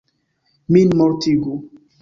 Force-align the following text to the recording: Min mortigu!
Min 0.75 0.89
mortigu! 1.03 1.55